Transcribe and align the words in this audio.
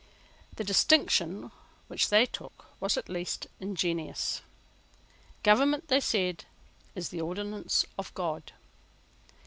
The 0.55 0.63
distinction 0.63 1.51
which 1.87 2.09
they 2.09 2.25
took 2.25 2.65
was, 2.79 2.97
at 2.97 3.07
least, 3.07 3.45
ingenious. 3.59 4.41
Government, 5.43 5.89
they 5.89 5.99
said, 5.99 6.45
is 6.95 7.09
the 7.09 7.21
ordinance 7.21 7.85
of 7.99 8.11
God. 8.15 8.51